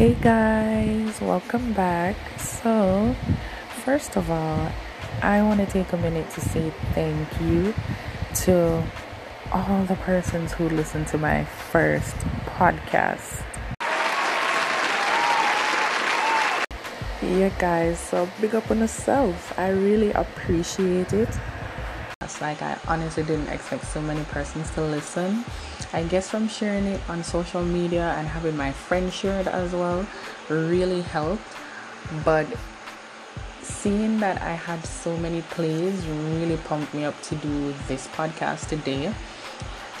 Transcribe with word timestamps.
Hey 0.00 0.14
guys, 0.14 1.20
welcome 1.20 1.74
back. 1.74 2.16
So, 2.38 3.14
first 3.84 4.16
of 4.16 4.30
all, 4.30 4.72
I 5.20 5.42
want 5.42 5.60
to 5.60 5.66
take 5.66 5.92
a 5.92 5.98
minute 5.98 6.30
to 6.30 6.40
say 6.40 6.72
thank 6.94 7.28
you 7.38 7.74
to 8.46 8.82
all 9.52 9.84
the 9.84 9.96
persons 9.96 10.52
who 10.52 10.70
listened 10.70 11.06
to 11.08 11.18
my 11.18 11.44
first 11.44 12.16
podcast. 12.56 13.44
Yeah, 17.20 17.50
guys, 17.58 17.98
so 17.98 18.26
big 18.40 18.54
up 18.54 18.70
on 18.70 18.78
yourself. 18.78 19.52
I 19.58 19.68
really 19.68 20.12
appreciate 20.12 21.12
it. 21.12 21.28
It's 22.22 22.40
like 22.40 22.62
I 22.62 22.78
honestly 22.88 23.24
didn't 23.24 23.48
expect 23.48 23.84
so 23.84 24.00
many 24.00 24.24
persons 24.32 24.70
to 24.76 24.80
listen. 24.80 25.44
I 25.92 26.04
guess 26.04 26.30
from 26.30 26.48
sharing 26.48 26.86
it 26.86 27.00
on 27.08 27.24
social 27.24 27.64
media 27.64 28.14
and 28.16 28.28
having 28.28 28.56
my 28.56 28.72
friends 28.72 29.12
share 29.14 29.40
it 29.40 29.48
as 29.48 29.72
well 29.72 30.06
really 30.48 31.02
helped. 31.02 31.42
But 32.24 32.46
seeing 33.62 34.20
that 34.20 34.40
I 34.42 34.52
had 34.52 34.84
so 34.84 35.16
many 35.16 35.42
plays 35.42 36.06
really 36.06 36.58
pumped 36.58 36.94
me 36.94 37.04
up 37.04 37.20
to 37.22 37.34
do 37.36 37.74
this 37.88 38.06
podcast 38.08 38.68
today. 38.68 39.12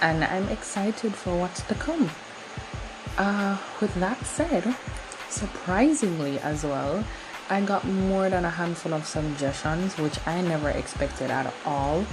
And 0.00 0.24
I'm 0.24 0.48
excited 0.48 1.14
for 1.14 1.38
what's 1.38 1.62
to 1.62 1.74
come. 1.74 2.10
Uh, 3.18 3.58
with 3.80 3.94
that 3.96 4.24
said, 4.24 4.74
surprisingly 5.28 6.38
as 6.40 6.64
well, 6.64 7.04
I 7.50 7.60
got 7.60 7.84
more 7.84 8.30
than 8.30 8.44
a 8.44 8.50
handful 8.50 8.94
of 8.94 9.06
suggestions, 9.06 9.98
which 9.98 10.18
I 10.26 10.40
never 10.40 10.70
expected 10.70 11.30
at 11.30 11.52
all 11.66 12.06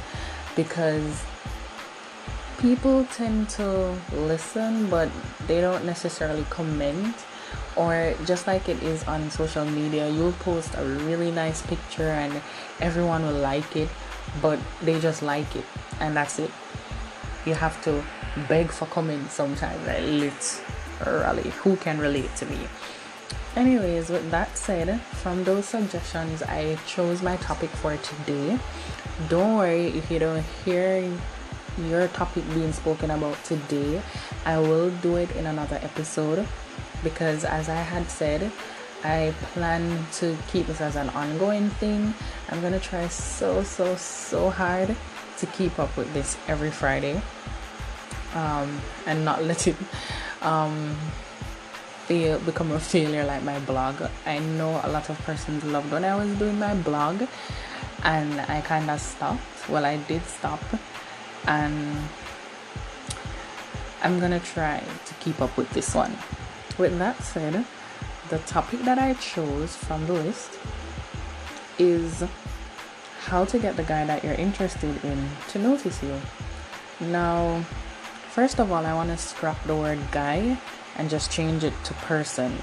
because 0.55 1.23
people 2.57 3.05
tend 3.13 3.49
to 3.49 3.95
listen 4.13 4.89
but 4.89 5.09
they 5.47 5.61
don't 5.61 5.85
necessarily 5.85 6.43
comment. 6.49 7.15
Or 7.75 8.15
just 8.25 8.47
like 8.47 8.69
it 8.69 8.81
is 8.81 9.03
on 9.07 9.29
social 9.29 9.63
media 9.63 10.09
you'll 10.09 10.33
post 10.33 10.73
a 10.75 10.83
really 10.83 11.31
nice 11.31 11.61
picture 11.61 12.09
and 12.09 12.41
everyone 12.81 13.23
will 13.23 13.39
like 13.39 13.75
it 13.75 13.89
but 14.41 14.59
they 14.81 14.99
just 14.99 15.21
like 15.21 15.55
it 15.55 15.65
and 15.99 16.15
that's 16.15 16.39
it. 16.39 16.51
You 17.45 17.53
have 17.53 17.81
to 17.83 18.03
beg 18.49 18.71
for 18.71 18.85
comments 18.87 19.33
sometimes 19.33 19.85
like 19.87 20.01
literally 20.01 21.49
who 21.61 21.75
can 21.77 21.99
relate 21.99 22.35
to 22.37 22.45
me? 22.47 22.59
Anyways 23.55 24.09
with 24.09 24.29
that 24.31 24.57
said 24.57 24.99
from 25.01 25.43
those 25.43 25.65
suggestions 25.65 26.43
i 26.43 26.77
chose 26.87 27.21
my 27.21 27.37
topic 27.37 27.69
for 27.69 27.95
today. 27.97 28.57
Don't 29.29 29.57
worry 29.57 29.87
if 29.87 30.09
you 30.11 30.19
don't 30.19 30.43
hear 30.65 31.11
your 31.77 32.07
topic 32.09 32.43
being 32.53 32.73
spoken 32.73 33.11
about 33.11 33.41
today, 33.43 34.01
I 34.45 34.57
will 34.57 34.89
do 34.89 35.17
it 35.17 35.31
in 35.35 35.45
another 35.45 35.79
episode 35.81 36.47
because, 37.03 37.45
as 37.45 37.69
I 37.69 37.75
had 37.81 38.09
said, 38.09 38.51
I 39.03 39.33
plan 39.53 40.05
to 40.13 40.35
keep 40.51 40.67
this 40.67 40.81
as 40.81 40.95
an 40.95 41.09
ongoing 41.09 41.69
thing. 41.69 42.13
I'm 42.49 42.61
gonna 42.61 42.79
try 42.79 43.07
so, 43.07 43.63
so, 43.63 43.95
so 43.95 44.49
hard 44.49 44.95
to 45.37 45.45
keep 45.47 45.77
up 45.79 45.95
with 45.95 46.11
this 46.13 46.37
every 46.47 46.71
Friday 46.71 47.21
um, 48.33 48.81
and 49.05 49.23
not 49.23 49.43
let 49.43 49.67
it 49.67 49.75
um, 50.41 50.95
fail, 52.05 52.39
become 52.39 52.71
a 52.71 52.79
failure 52.79 53.23
like 53.25 53.43
my 53.43 53.59
blog. 53.59 54.01
I 54.25 54.39
know 54.39 54.81
a 54.83 54.89
lot 54.89 55.09
of 55.09 55.19
persons 55.19 55.63
loved 55.63 55.91
when 55.91 56.03
I 56.03 56.15
was 56.15 56.33
doing 56.37 56.57
my 56.57 56.73
blog 56.73 57.23
and 58.03 58.41
I 58.41 58.61
kind 58.61 58.89
of 58.89 58.99
stopped. 58.99 59.69
Well, 59.69 59.85
I 59.85 59.97
did 59.97 60.23
stop 60.25 60.61
and 61.47 62.07
I'm 64.03 64.19
gonna 64.19 64.39
try 64.39 64.83
to 65.05 65.13
keep 65.15 65.41
up 65.41 65.57
with 65.57 65.69
this 65.71 65.95
one. 65.95 66.15
With 66.77 66.97
that 66.99 67.23
said, 67.23 67.65
the 68.29 68.37
topic 68.39 68.81
that 68.81 68.99
I 68.99 69.13
chose 69.15 69.75
from 69.75 70.05
the 70.05 70.13
list 70.13 70.59
is 71.79 72.23
how 73.25 73.45
to 73.45 73.59
get 73.59 73.75
the 73.75 73.83
guy 73.83 74.05
that 74.05 74.23
you're 74.23 74.33
interested 74.33 75.03
in 75.03 75.29
to 75.49 75.59
notice 75.59 76.01
you. 76.03 76.19
Now, 76.99 77.61
first 78.29 78.59
of 78.59 78.71
all, 78.71 78.85
I 78.85 78.93
want 78.93 79.09
to 79.09 79.17
scrap 79.17 79.61
the 79.63 79.75
word 79.75 79.99
guy 80.11 80.57
and 80.97 81.09
just 81.09 81.31
change 81.31 81.63
it 81.63 81.73
to 81.85 81.93
person. 81.93 82.57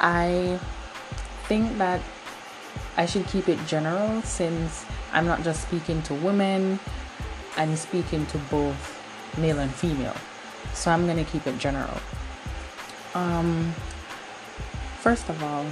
I 0.00 0.58
think 1.44 1.78
that 1.78 2.00
I 2.96 3.06
should 3.06 3.26
keep 3.26 3.48
it 3.48 3.58
general 3.66 4.22
since 4.22 4.84
I'm 5.12 5.26
not 5.26 5.42
just 5.42 5.62
speaking 5.62 6.02
to 6.02 6.14
women, 6.14 6.78
and 7.60 7.78
speaking 7.78 8.24
to 8.26 8.38
both 8.50 8.98
male 9.36 9.58
and 9.58 9.70
female. 9.70 10.16
So 10.72 10.90
I'm 10.90 11.06
to 11.06 11.30
keep 11.30 11.46
it 11.46 11.58
general. 11.58 12.00
Um, 13.14 13.74
first 15.00 15.28
of 15.28 15.42
all, 15.42 15.66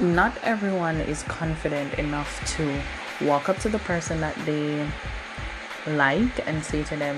not 0.00 0.36
everyone 0.42 0.96
is 0.96 1.22
confident 1.24 1.94
enough 1.94 2.42
to 2.56 2.80
walk 3.24 3.48
up 3.48 3.58
to 3.58 3.68
the 3.68 3.78
person 3.80 4.20
that 4.20 4.34
they 4.44 4.84
like 5.86 6.48
and 6.48 6.64
say 6.64 6.82
to 6.84 6.96
them, 6.96 7.16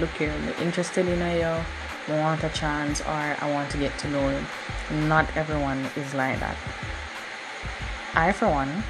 Look 0.00 0.10
here, 0.10 0.32
I'm 0.32 0.66
interested 0.66 1.06
in 1.06 1.18
you, 1.18 1.44
I 1.44 2.20
want 2.20 2.42
a 2.42 2.48
chance, 2.50 3.00
or 3.02 3.36
I 3.40 3.50
want 3.50 3.70
to 3.70 3.78
get 3.78 3.96
to 4.00 4.08
know 4.08 4.30
you. 4.30 4.98
Not 5.06 5.24
everyone 5.36 5.86
is 5.96 6.12
like 6.12 6.40
that. 6.40 6.56
I, 8.14 8.32
for 8.32 8.48
one, 8.48 8.82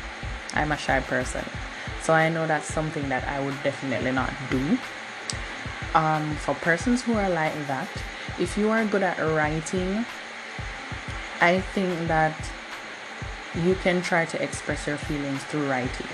I'm 0.54 0.72
a 0.72 0.76
shy 0.76 1.00
person. 1.00 1.44
So 2.06 2.12
I 2.12 2.28
know 2.28 2.46
that's 2.46 2.72
something 2.72 3.08
that 3.08 3.26
I 3.26 3.44
would 3.44 3.60
definitely 3.64 4.12
not 4.12 4.32
do. 4.48 4.78
Um, 5.92 6.36
for 6.36 6.54
persons 6.54 7.02
who 7.02 7.14
are 7.14 7.28
like 7.28 7.52
that, 7.66 7.88
if 8.38 8.56
you 8.56 8.70
are 8.70 8.84
good 8.84 9.02
at 9.02 9.18
writing, 9.18 10.06
I 11.40 11.62
think 11.74 12.06
that 12.06 12.38
you 13.56 13.74
can 13.74 14.02
try 14.02 14.24
to 14.24 14.40
express 14.40 14.86
your 14.86 14.98
feelings 14.98 15.42
through 15.42 15.68
writing. 15.68 16.06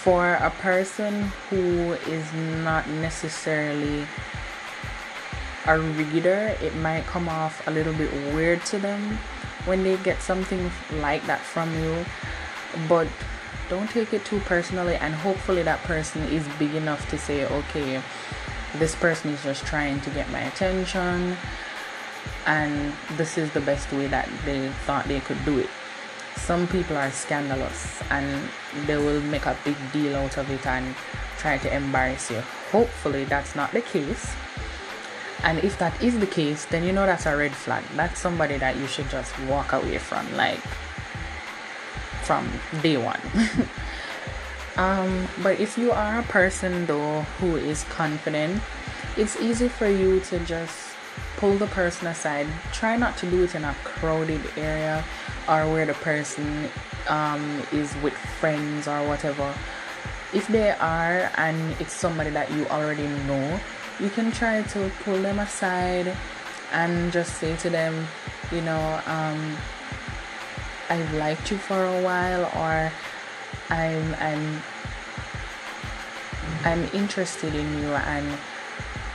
For 0.00 0.36
a 0.36 0.48
person 0.48 1.30
who 1.50 1.92
is 2.08 2.24
not 2.64 2.88
necessarily 2.88 4.06
a 5.66 5.78
reader, 5.78 6.56
it 6.62 6.74
might 6.76 7.04
come 7.04 7.28
off 7.28 7.68
a 7.68 7.70
little 7.70 7.92
bit 7.92 8.10
weird 8.32 8.64
to 8.72 8.78
them 8.78 9.18
when 9.66 9.84
they 9.84 9.98
get 9.98 10.22
something 10.22 10.70
like 11.02 11.26
that 11.26 11.40
from 11.40 11.68
you. 11.82 12.06
But 12.88 13.08
don't 13.70 13.88
take 13.88 14.12
it 14.12 14.24
too 14.26 14.40
personally 14.40 14.96
and 14.96 15.14
hopefully 15.14 15.62
that 15.62 15.82
person 15.84 16.22
is 16.24 16.46
big 16.58 16.74
enough 16.74 17.08
to 17.08 17.16
say 17.16 17.46
okay 17.46 18.02
this 18.78 18.94
person 18.94 19.30
is 19.30 19.42
just 19.42 19.64
trying 19.64 20.00
to 20.02 20.10
get 20.10 20.30
my 20.30 20.40
attention 20.40 21.36
and 22.46 22.92
this 23.16 23.38
is 23.38 23.50
the 23.52 23.60
best 23.60 23.90
way 23.92 24.06
that 24.06 24.28
they 24.44 24.68
thought 24.86 25.06
they 25.06 25.20
could 25.20 25.42
do 25.44 25.58
it. 25.58 25.68
Some 26.36 26.66
people 26.68 26.96
are 26.96 27.10
scandalous 27.10 28.00
and 28.10 28.48
they 28.86 28.96
will 28.96 29.20
make 29.22 29.46
a 29.46 29.56
big 29.64 29.76
deal 29.92 30.16
out 30.16 30.36
of 30.38 30.50
it 30.50 30.66
and 30.66 30.94
try 31.38 31.58
to 31.58 31.74
embarrass 31.74 32.30
you. 32.30 32.40
Hopefully 32.70 33.24
that's 33.24 33.54
not 33.54 33.72
the 33.72 33.80
case. 33.80 34.32
And 35.42 35.58
if 35.60 35.78
that 35.78 36.00
is 36.02 36.18
the 36.18 36.26
case 36.26 36.64
then 36.66 36.84
you 36.84 36.92
know 36.92 37.06
that's 37.06 37.26
a 37.26 37.36
red 37.36 37.54
flag. 37.54 37.84
That's 37.96 38.20
somebody 38.20 38.58
that 38.58 38.76
you 38.76 38.86
should 38.86 39.08
just 39.10 39.38
walk 39.40 39.72
away 39.72 39.98
from. 39.98 40.24
Like 40.36 40.60
from 42.30 42.48
day 42.80 42.96
one. 42.96 43.18
um, 44.76 45.26
but 45.42 45.58
if 45.58 45.76
you 45.76 45.90
are 45.90 46.20
a 46.20 46.22
person 46.22 46.86
though 46.86 47.22
who 47.40 47.56
is 47.56 47.82
confident, 47.90 48.62
it's 49.16 49.34
easy 49.40 49.66
for 49.66 49.88
you 49.88 50.20
to 50.30 50.38
just 50.46 50.94
pull 51.38 51.58
the 51.58 51.66
person 51.66 52.06
aside. 52.06 52.46
Try 52.72 52.96
not 52.96 53.16
to 53.16 53.26
do 53.28 53.42
it 53.42 53.56
in 53.56 53.64
a 53.64 53.74
crowded 53.82 54.40
area 54.56 55.02
or 55.48 55.66
where 55.72 55.86
the 55.86 55.94
person 55.94 56.70
um, 57.08 57.64
is 57.72 57.92
with 57.96 58.14
friends 58.38 58.86
or 58.86 59.02
whatever. 59.08 59.52
If 60.32 60.46
they 60.46 60.70
are 60.70 61.32
and 61.34 61.58
it's 61.80 61.92
somebody 61.92 62.30
that 62.30 62.48
you 62.52 62.64
already 62.68 63.08
know, 63.26 63.58
you 63.98 64.08
can 64.08 64.30
try 64.30 64.62
to 64.62 64.90
pull 65.02 65.20
them 65.20 65.40
aside 65.40 66.16
and 66.70 67.10
just 67.10 67.38
say 67.38 67.56
to 67.56 67.70
them, 67.70 68.06
you 68.52 68.60
know, 68.60 69.00
um, 69.06 69.56
I've 70.90 71.14
liked 71.14 71.50
you 71.50 71.56
for 71.56 71.84
a 71.84 72.02
while 72.02 72.44
or 72.56 72.92
I'm 73.70 74.14
I'm 74.16 74.62
I'm 76.64 76.84
interested 76.92 77.54
in 77.54 77.78
you 77.78 77.88
and 77.94 78.38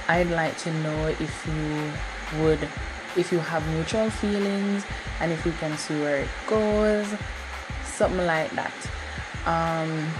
I'd 0.07 0.29
like 0.29 0.57
to 0.59 0.73
know 0.73 1.07
if 1.07 1.47
you 1.47 2.41
would 2.41 2.67
if 3.15 3.31
you 3.31 3.39
have 3.39 3.67
mutual 3.75 4.09
feelings 4.09 4.83
and 5.19 5.31
if 5.31 5.45
we 5.45 5.51
can 5.53 5.77
see 5.77 5.99
where 5.99 6.17
it 6.17 6.29
goes 6.47 7.13
something 7.95 8.25
like 8.25 8.51
that. 8.51 8.73
Um, 9.45 10.11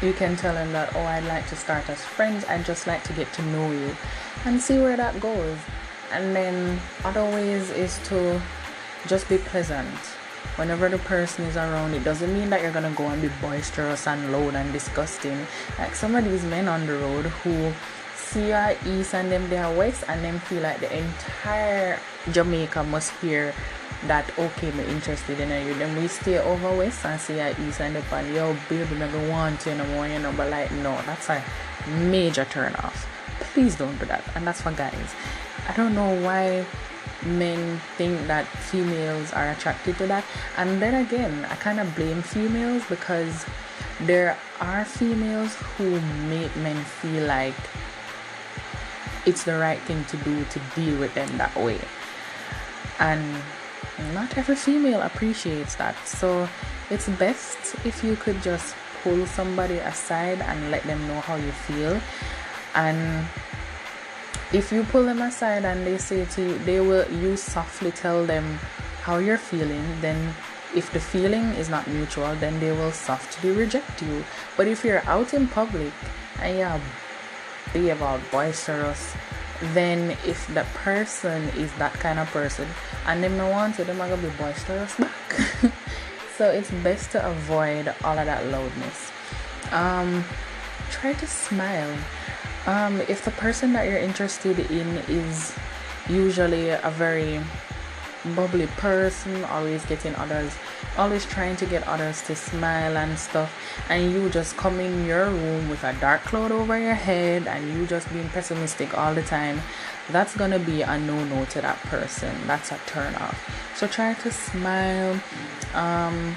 you 0.00 0.12
can 0.12 0.36
tell 0.36 0.56
him 0.56 0.72
that 0.72 0.94
oh 0.94 1.00
i'd 1.00 1.24
like 1.24 1.46
to 1.48 1.56
start 1.56 1.88
as 1.90 2.02
friends. 2.02 2.44
I'd 2.46 2.64
just 2.64 2.86
like 2.86 3.02
to 3.04 3.12
get 3.12 3.32
to 3.34 3.42
know 3.46 3.70
you 3.72 3.96
and 4.44 4.60
see 4.60 4.78
where 4.78 4.96
that 4.96 5.20
goes. 5.20 5.58
And 6.12 6.34
then 6.34 6.80
other 7.04 7.24
ways 7.24 7.70
is 7.70 7.98
to 8.08 8.40
just 9.06 9.28
be 9.28 9.38
pleasant. 9.38 9.88
Whenever 10.56 10.88
the 10.88 10.98
person 10.98 11.44
is 11.44 11.56
around, 11.56 11.94
it 11.94 12.04
doesn't 12.04 12.32
mean 12.32 12.50
that 12.50 12.62
you're 12.62 12.72
gonna 12.72 12.92
go 12.92 13.06
and 13.08 13.22
be 13.22 13.30
boisterous 13.40 14.06
and 14.06 14.32
loud 14.32 14.54
and 14.54 14.72
disgusting. 14.72 15.46
Like 15.78 15.94
some 15.94 16.14
of 16.14 16.24
these 16.24 16.44
men 16.44 16.68
on 16.68 16.86
the 16.86 16.94
road 16.94 17.26
who 17.26 17.72
see 18.30 18.52
our 18.52 18.76
east 18.86 19.14
and 19.14 19.30
them 19.32 19.48
they 19.50 19.58
are 19.58 19.74
west 19.74 20.04
and 20.06 20.22
them 20.22 20.38
feel 20.40 20.62
like 20.62 20.78
the 20.78 20.96
entire 20.96 21.98
Jamaica 22.30 22.84
must 22.84 23.12
hear 23.20 23.52
that 24.06 24.30
okay 24.38 24.70
me 24.72 24.84
interested 24.84 25.40
in 25.40 25.50
you. 25.66 25.74
Then 25.74 26.00
we 26.00 26.08
stay 26.08 26.38
over 26.38 26.76
west 26.76 27.04
and 27.04 27.20
see 27.20 27.40
our 27.40 27.50
east 27.60 27.80
and 27.80 27.96
the 27.96 28.02
pan 28.02 28.32
yo 28.32 28.56
baby 28.68 28.94
never 28.96 29.28
want 29.28 29.66
you 29.66 29.74
no 29.74 29.84
more 29.86 30.06
you 30.06 30.18
know. 30.18 30.32
But 30.36 30.50
like 30.50 30.70
no 30.72 31.00
that's 31.06 31.28
a 31.28 31.42
major 31.88 32.44
turn 32.44 32.74
off. 32.76 33.06
Please 33.52 33.74
don't 33.74 33.98
do 33.98 34.06
that. 34.06 34.22
And 34.34 34.46
that's 34.46 34.60
for 34.60 34.72
guys. 34.72 35.14
I 35.68 35.72
don't 35.74 35.94
know 35.94 36.14
why 36.22 36.64
men 37.24 37.78
think 37.96 38.26
that 38.26 38.46
females 38.46 39.32
are 39.32 39.50
attracted 39.50 39.96
to 39.98 40.06
that 40.06 40.24
and 40.56 40.80
then 40.80 40.94
again 41.06 41.44
I 41.50 41.54
kind 41.56 41.80
of 41.80 41.94
blame 41.94 42.22
females 42.22 42.82
because 42.88 43.44
there 44.00 44.38
are 44.60 44.84
females 44.84 45.54
who 45.76 46.00
make 46.28 46.54
men 46.56 46.76
feel 46.84 47.26
like 47.26 47.54
it's 49.26 49.44
the 49.44 49.56
right 49.58 49.78
thing 49.80 50.04
to 50.06 50.16
do 50.18 50.44
to 50.44 50.60
deal 50.74 50.98
with 50.98 51.14
them 51.14 51.28
that 51.36 51.54
way. 51.56 51.80
And 52.98 53.42
not 54.14 54.36
every 54.38 54.56
female 54.56 55.02
appreciates 55.02 55.74
that. 55.76 55.96
So 56.06 56.48
it's 56.90 57.08
best 57.08 57.76
if 57.84 58.02
you 58.02 58.16
could 58.16 58.42
just 58.42 58.74
pull 59.02 59.26
somebody 59.26 59.78
aside 59.78 60.40
and 60.40 60.70
let 60.70 60.82
them 60.84 61.06
know 61.06 61.20
how 61.20 61.36
you 61.36 61.52
feel. 61.52 62.00
And 62.74 63.26
if 64.52 64.72
you 64.72 64.82
pull 64.84 65.04
them 65.04 65.22
aside 65.22 65.64
and 65.64 65.86
they 65.86 65.98
say 65.98 66.24
to 66.24 66.42
you, 66.42 66.58
they 66.58 66.80
will, 66.80 67.10
you 67.12 67.36
softly 67.36 67.90
tell 67.92 68.26
them 68.26 68.44
how 69.02 69.18
you're 69.18 69.38
feeling, 69.38 69.84
then 70.00 70.34
if 70.74 70.92
the 70.92 71.00
feeling 71.00 71.44
is 71.54 71.68
not 71.68 71.86
mutual, 71.88 72.34
then 72.36 72.58
they 72.60 72.72
will 72.72 72.92
softly 72.92 73.50
reject 73.50 74.02
you. 74.02 74.24
But 74.56 74.66
if 74.66 74.84
you're 74.84 75.04
out 75.06 75.34
in 75.34 75.48
public 75.48 75.92
and 76.40 76.58
you're 76.58 76.80
be 77.72 77.90
about 77.90 78.20
boisterous, 78.30 79.14
then 79.74 80.16
if 80.26 80.46
the 80.54 80.64
person 80.74 81.42
is 81.50 81.72
that 81.74 81.92
kind 81.94 82.18
of 82.18 82.28
person 82.28 82.66
and 83.06 83.22
them 83.22 83.36
no 83.36 83.48
want 83.48 83.76
to, 83.76 83.84
them 83.84 84.00
are 84.00 84.08
gonna 84.08 84.22
be 84.22 84.30
boisterous 84.36 84.96
back. 84.96 85.40
so 86.36 86.50
it's 86.50 86.70
best 86.82 87.12
to 87.12 87.26
avoid 87.26 87.94
all 88.02 88.18
of 88.18 88.26
that 88.26 88.46
loudness. 88.46 89.12
Um, 89.70 90.24
try 90.90 91.12
to 91.14 91.26
smile. 91.26 91.96
Um, 92.66 93.00
if 93.02 93.24
the 93.24 93.30
person 93.32 93.72
that 93.72 93.86
you're 93.86 93.98
interested 93.98 94.58
in 94.70 94.86
is 95.08 95.54
usually 96.08 96.70
a 96.70 96.90
very 96.90 97.40
bubbly 98.36 98.66
person, 98.76 99.44
always 99.44 99.84
getting 99.86 100.14
others, 100.16 100.52
always 100.98 101.24
trying 101.24 101.56
to 101.56 101.66
get 101.66 101.86
others 101.88 102.22
to 102.22 102.36
smile 102.36 102.96
and 102.96 103.18
stuff, 103.18 103.50
and 103.88 104.12
you 104.12 104.28
just 104.28 104.56
come 104.56 104.78
in 104.78 105.06
your 105.06 105.30
room 105.30 105.70
with 105.70 105.82
a 105.84 105.94
dark 106.00 106.22
cloud 106.24 106.52
over 106.52 106.78
your 106.78 106.94
head 106.94 107.46
and 107.46 107.72
you 107.72 107.86
just 107.86 108.12
being 108.12 108.28
pessimistic 108.28 108.96
all 108.96 109.14
the 109.14 109.22
time, 109.22 109.60
that's 110.10 110.36
gonna 110.36 110.58
be 110.58 110.82
a 110.82 110.98
no 110.98 111.24
no 111.24 111.44
to 111.46 111.60
that 111.60 111.78
person. 111.84 112.34
That's 112.46 112.72
a 112.72 112.78
turn 112.86 113.14
off. 113.14 113.38
So 113.76 113.86
try 113.86 114.14
to 114.14 114.30
smile. 114.30 115.18
Um, 115.74 116.36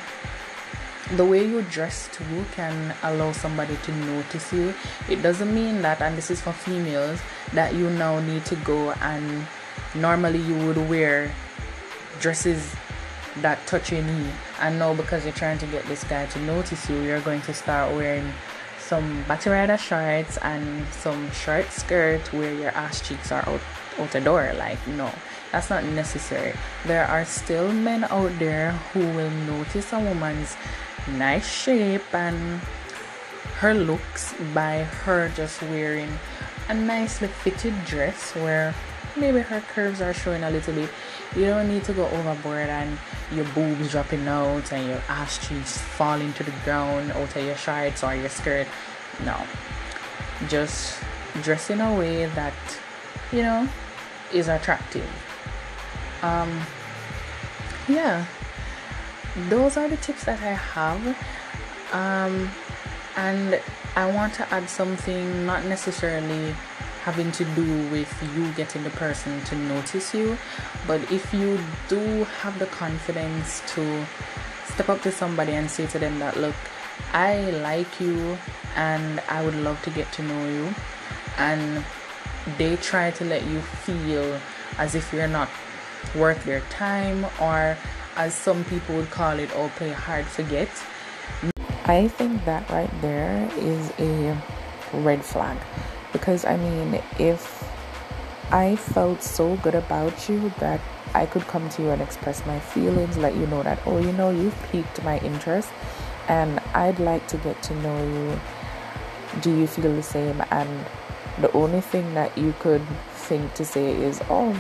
the 1.18 1.26
way 1.26 1.46
you 1.46 1.62
dress 1.64 2.10
too 2.12 2.46
can 2.56 2.96
allow 3.04 3.32
somebody 3.32 3.78
to 3.84 3.92
notice 4.06 4.52
you. 4.54 4.74
It 5.10 5.22
doesn't 5.22 5.54
mean 5.54 5.82
that, 5.82 6.02
and 6.02 6.18
this 6.18 6.32
is 6.32 6.42
for 6.42 6.54
females, 6.54 7.20
that 7.54 7.74
you 7.74 7.90
now 7.90 8.20
need 8.20 8.46
to 8.46 8.56
go 8.58 8.92
and 9.02 9.46
normally 9.96 10.40
you 10.40 10.56
would 10.66 10.90
wear 10.90 11.34
dresses 12.20 12.76
that 13.42 13.66
touch 13.68 13.92
your 13.92 14.04
knee. 14.04 14.30
And 14.60 14.80
now 14.80 14.94
because 14.94 15.24
you're 15.24 15.34
trying 15.34 15.58
to 15.60 15.68
get 15.68 15.86
this 15.86 16.04
guy 16.04 16.26
to 16.28 16.40
notice 16.42 16.90
you 16.90 17.02
you're 17.02 17.22
going 17.22 17.42
to 17.42 17.54
start 17.54 17.94
wearing 17.94 18.32
some 18.80 19.24
batty 19.28 19.50
rider 19.50 19.78
shorts 19.78 20.38
and 20.38 20.86
some 20.92 21.32
short 21.32 21.72
skirt 21.72 22.22
where 22.34 22.54
your 22.54 22.72
ass 22.72 23.08
cheeks 23.08 23.32
are 23.32 23.48
out 23.48 23.62
out 24.00 24.12
the 24.12 24.22
door. 24.22 24.52
Like 24.58 24.86
no 24.88 25.12
that's 25.52 25.70
not 25.70 25.84
necessary. 25.86 26.54
There 26.86 27.06
are 27.06 27.26
still 27.26 27.72
men 27.72 28.06
out 28.06 28.32
there 28.40 28.72
who 28.92 29.02
will 29.02 29.30
notice 29.30 29.94
a 29.94 30.00
woman's 30.00 30.58
nice 31.08 31.48
shape 31.48 32.14
and 32.14 32.60
her 33.60 33.74
looks 33.74 34.34
by 34.54 34.84
her 34.84 35.32
just 35.36 35.62
wearing 35.64 36.10
a 36.70 36.74
nicely 36.74 37.28
fitted 37.28 37.74
dress 37.86 38.32
where 38.36 38.74
maybe 39.16 39.40
her 39.40 39.62
curves 39.62 40.02
are 40.02 40.14
showing 40.14 40.44
a 40.44 40.50
little 40.50 40.74
bit 40.74 40.90
you 41.36 41.46
don't 41.46 41.68
need 41.68 41.84
to 41.84 41.94
go 41.94 42.06
overboard 42.08 42.70
and 42.70 42.98
your 43.32 43.46
boobs 43.56 43.92
dropping 43.92 44.28
out 44.28 44.72
and 44.72 44.88
your 44.88 45.02
ass 45.08 45.46
cheeks 45.48 45.78
falling 45.78 46.32
to 46.34 46.44
the 46.44 46.54
ground 46.64 47.12
out 47.12 47.36
of 47.36 47.44
your 47.44 47.56
shorts 47.56 48.04
or 48.04 48.16
your 48.16 48.30
skirt. 48.30 48.68
No. 49.26 49.36
Just 50.48 51.02
dress 51.42 51.72
in 51.72 51.82
a 51.82 51.96
way 51.98 52.28
that, 52.28 52.54
you 53.32 53.42
know, 53.42 53.68
is 54.32 54.48
attractive. 54.48 55.10
Um, 56.22 56.62
yeah. 57.88 58.26
Those 59.50 59.78
are 59.78 59.88
the 59.88 59.98
tips 59.98 60.26
that 60.26 60.42
I 60.42 60.54
have. 60.54 61.18
Um, 61.92 62.50
and 63.16 63.60
I 63.96 64.06
want 64.12 64.34
to 64.36 64.54
add 64.54 64.70
something 64.70 65.46
not 65.46 65.66
necessarily 65.66 66.56
having 67.04 67.32
to 67.34 67.44
do 67.44 67.90
with 67.90 68.12
you 68.36 68.52
getting 68.54 68.84
the 68.84 68.90
person 68.92 69.44
to 69.44 69.56
notice 69.56 70.14
you. 70.14 70.38
But 70.88 71.12
if 71.12 71.34
you 71.34 71.60
do 71.90 72.24
have 72.42 72.58
the 72.60 72.66
confidence 72.68 73.62
to 73.74 74.06
step 74.66 74.90
up 74.90 75.02
to 75.02 75.12
somebody 75.12 75.54
and 75.54 75.70
say 75.70 75.86
to 75.88 76.00
them 76.00 76.20
that, 76.20 76.38
look, 76.38 76.56
I 77.12 77.52
like 77.62 78.00
you 78.00 78.38
and 78.76 79.22
I 79.30 79.44
would 79.44 79.56
love 79.56 79.82
to 79.84 79.90
get 79.90 80.12
to 80.14 80.24
know 80.24 80.46
you, 80.48 80.74
and 81.38 81.84
they 82.58 82.76
try 82.78 83.12
to 83.12 83.26
let 83.26 83.46
you 83.46 83.62
feel 83.62 84.40
as 84.78 84.96
if 84.96 85.14
you're 85.14 85.28
not 85.28 85.50
worth 86.16 86.44
their 86.46 86.62
time, 86.72 87.26
or 87.40 87.78
as 88.16 88.34
some 88.34 88.64
people 88.66 88.96
would 88.96 89.10
call 89.12 89.40
it, 89.40 89.56
or 89.56 89.70
play 89.70 89.92
hard 89.92 90.26
forget. 90.26 90.70
I 91.86 92.08
think 92.08 92.46
that 92.46 92.70
right 92.70 92.92
there 93.02 93.50
is 93.58 93.92
a 94.00 94.38
red 94.94 95.24
flag 95.24 95.58
because 96.14 96.46
I 96.46 96.56
mean, 96.56 97.02
if 97.20 97.70
I 98.52 98.76
felt 98.76 99.22
so 99.22 99.58
good 99.58 99.76
about 99.76 100.30
you 100.30 100.54
that 100.60 100.80
I 101.14 101.26
could 101.26 101.44
come 101.44 101.68
to 101.70 101.82
you 101.82 101.90
and 101.90 102.02
express 102.02 102.46
my 102.46 102.60
feelings, 102.60 103.18
let 103.18 103.36
you 103.36 103.48
know 103.48 103.64
that, 103.64 103.80
oh, 103.86 104.00
you 104.00 104.14
know, 104.14 104.30
you've 104.30 104.58
piqued 104.72 105.04
my 105.04 105.20
interest 105.20 105.70
and 106.30 106.60
I'd 106.74 107.00
like 107.00 107.28
to 107.28 107.38
get 107.38 107.62
to 107.64 107.76
know 107.82 107.98
you. 108.04 108.40
Do 109.42 109.56
you 109.56 109.68
feel 109.68 109.94
the 109.94 110.04
same? 110.04 110.42
And 110.52 110.86
the 111.42 111.52
only 111.54 111.82
thing 111.82 112.14
that 112.14 112.38
you 112.38 112.54
could 112.60 112.86
think 113.14 113.54
to 113.56 113.66
say 113.66 113.92
is, 113.92 114.22
oh, 114.30 114.56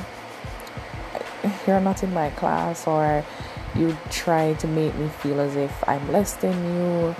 you're 1.67 1.82
not 1.82 2.03
in 2.03 2.13
my 2.13 2.29
class, 2.32 2.88
or 2.88 3.24
you 3.75 3.98
try 4.10 4.53
to 4.53 4.67
make 4.67 4.96
me 4.96 5.08
feel 5.08 5.39
as 5.39 5.55
if 5.55 5.88
I'm 5.88 6.12
less 6.12 6.34
than 6.36 6.53
you 6.75 7.15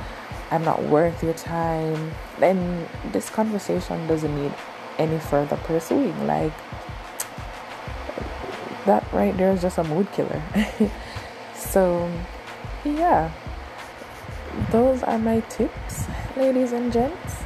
I'm 0.54 0.64
not 0.64 0.84
worth 0.84 1.24
your 1.24 1.34
time, 1.34 2.12
then 2.38 2.88
this 3.12 3.28
conversation 3.28 4.06
doesn't 4.06 4.40
need 4.40 4.54
any 5.00 5.18
further 5.18 5.58
pursuing. 5.58 6.28
Like, 6.28 6.54
that 8.86 9.04
right 9.12 9.36
there 9.36 9.52
is 9.52 9.64
just 9.64 9.80
a 9.80 9.84
mood 9.84 10.12
killer. 10.12 10.44
so, 11.56 12.08
yeah, 12.86 13.32
those 14.70 15.02
are 15.02 15.18
my 15.18 15.40
tips, 15.50 16.06
ladies 16.38 16.72
and 16.72 16.94
gents. 16.94 17.42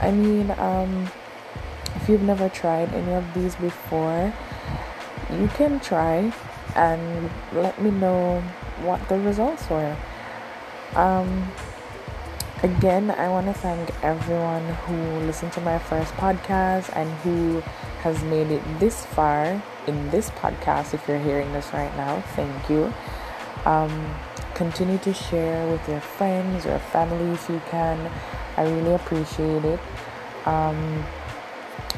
I 0.00 0.12
mean, 0.12 0.52
um, 0.52 1.10
if 1.96 2.08
you've 2.08 2.22
never 2.22 2.48
tried 2.48 2.94
any 2.94 3.14
of 3.14 3.34
these 3.34 3.56
before, 3.56 4.32
you 5.40 5.48
can 5.48 5.80
try 5.80 6.32
and 6.74 7.30
let 7.52 7.80
me 7.80 7.90
know 7.90 8.40
what 8.82 9.08
the 9.08 9.18
results 9.20 9.68
were. 9.70 9.96
Um, 10.94 11.52
Again, 12.64 13.10
I 13.10 13.28
want 13.28 13.46
to 13.48 13.52
thank 13.52 13.92
everyone 14.02 14.64
who 14.86 14.96
listened 15.26 15.52
to 15.52 15.60
my 15.60 15.78
first 15.78 16.14
podcast 16.14 16.90
and 16.96 17.10
who 17.20 17.60
has 18.00 18.22
made 18.22 18.50
it 18.50 18.62
this 18.80 19.04
far 19.04 19.62
in 19.86 20.10
this 20.10 20.30
podcast. 20.30 20.94
If 20.94 21.06
you're 21.06 21.18
hearing 21.18 21.52
this 21.52 21.70
right 21.74 21.94
now, 21.94 22.22
thank 22.34 22.70
you. 22.70 22.90
Um, 23.66 24.14
continue 24.54 24.96
to 24.96 25.12
share 25.12 25.70
with 25.70 25.86
your 25.86 26.00
friends, 26.00 26.64
your 26.64 26.78
family 26.78 27.34
if 27.34 27.50
you 27.50 27.60
can. 27.68 28.10
I 28.56 28.62
really 28.62 28.94
appreciate 28.94 29.66
it. 29.66 29.80
Um, 30.46 31.04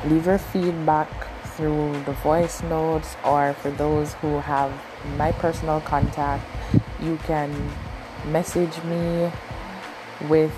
leave 0.07 0.27
your 0.27 0.39
feedback 0.39 1.26
through 1.57 1.93
the 2.05 2.13
voice 2.13 2.63
notes, 2.63 3.17
or 3.25 3.55
for 3.55 3.71
those 3.71 4.15
who 4.15 4.39
have 4.41 4.73
my 5.17 5.33
personal 5.33 5.81
contact, 5.81 6.45
you 7.01 7.19
can 7.25 7.51
message 8.27 8.83
me 8.85 9.31
with 10.29 10.53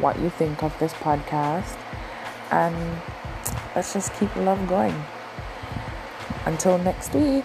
what 0.00 0.18
you 0.20 0.30
think 0.30 0.62
of 0.62 0.78
this 0.78 0.92
podcast. 0.94 1.76
And 2.50 3.00
let's 3.74 3.92
just 3.92 4.12
keep 4.14 4.34
love 4.36 4.66
going. 4.68 5.04
Until 6.46 6.78
next 6.78 7.14
week, 7.14 7.44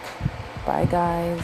bye 0.66 0.86
guys. 0.86 1.42